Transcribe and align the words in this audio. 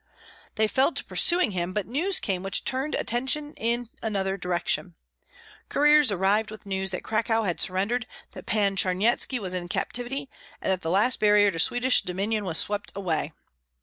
They 0.55 0.67
fell 0.67 0.91
to 0.93 1.03
pursuing 1.05 1.51
him, 1.51 1.73
but 1.73 1.85
news 1.85 2.19
came 2.19 2.41
which 2.41 2.63
turned 2.63 2.95
attention 2.95 3.53
in 3.53 3.89
another 4.01 4.35
direction. 4.35 4.95
Couriers 5.69 6.11
arrived 6.11 6.49
with 6.49 6.65
news 6.65 6.89
that 6.89 7.03
Cracow 7.03 7.43
had 7.43 7.61
surrendered, 7.61 8.07
that 8.31 8.47
Pan 8.47 8.75
Charnyetski 8.75 9.37
was 9.37 9.53
in 9.53 9.67
captivity, 9.67 10.27
and 10.59 10.71
that 10.71 10.81
the 10.81 10.89
last 10.89 11.19
barrier 11.19 11.51
to 11.51 11.59
Swedish 11.59 12.01
dominion 12.01 12.45
was 12.45 12.57
swept 12.57 12.91
away. 12.95 13.31